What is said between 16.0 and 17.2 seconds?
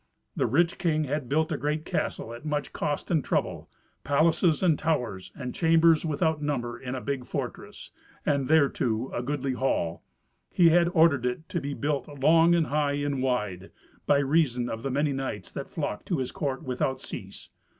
to his court without